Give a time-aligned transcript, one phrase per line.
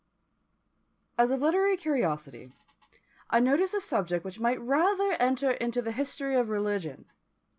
[1.15, 2.51] As a literary curiosity,
[3.29, 7.05] I notice a subject which might rather enter into the history of religion.